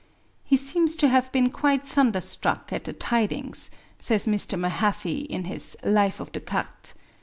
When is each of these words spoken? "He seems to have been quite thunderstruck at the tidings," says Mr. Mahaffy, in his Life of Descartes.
"He 0.43 0.57
seems 0.57 0.95
to 0.95 1.09
have 1.09 1.31
been 1.31 1.51
quite 1.51 1.83
thunderstruck 1.85 2.73
at 2.73 2.85
the 2.85 2.93
tidings," 2.93 3.69
says 3.99 4.25
Mr. 4.25 4.57
Mahaffy, 4.57 5.25
in 5.25 5.43
his 5.43 5.77
Life 5.83 6.19
of 6.19 6.31
Descartes. 6.31 6.95